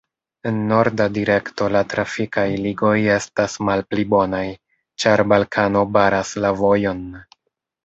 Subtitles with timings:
[0.51, 4.41] En norda direkto la trafikaj ligoj estas malpli bonaj,
[5.05, 7.07] ĉar Balkano baras la vojon.